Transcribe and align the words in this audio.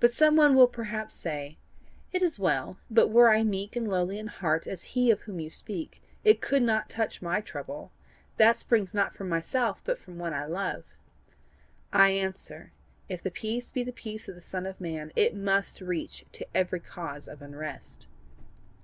"But 0.00 0.10
some 0.10 0.34
one 0.34 0.56
will 0.56 0.66
perhaps 0.66 1.14
say: 1.14 1.58
'It 2.10 2.22
is 2.22 2.40
well; 2.40 2.76
but 2.90 3.06
were 3.10 3.28
I 3.30 3.44
meek 3.44 3.76
and 3.76 3.86
lowly 3.86 4.18
in 4.18 4.26
heart 4.26 4.66
as 4.66 4.82
he 4.98 5.12
of 5.12 5.20
whom 5.20 5.38
you 5.38 5.48
speak, 5.48 6.02
it 6.24 6.40
could 6.40 6.60
not 6.60 6.90
touch 6.90 7.22
MY 7.22 7.42
trouble: 7.42 7.92
that 8.36 8.56
springs 8.56 8.94
not 8.94 9.14
from 9.14 9.28
myself, 9.28 9.80
but 9.84 9.96
from 9.96 10.18
one 10.18 10.34
I 10.34 10.44
love.' 10.44 10.92
I 11.92 12.10
answer, 12.10 12.72
if 13.08 13.22
the 13.22 13.30
peace 13.30 13.70
be 13.70 13.84
the 13.84 13.92
peace 13.92 14.28
of 14.28 14.34
the 14.34 14.40
Son 14.40 14.66
of 14.66 14.80
man, 14.80 15.12
it 15.14 15.36
must 15.36 15.80
reach 15.80 16.24
to 16.32 16.44
every 16.52 16.80
cause 16.80 17.28
of 17.28 17.40
unrest. 17.40 18.08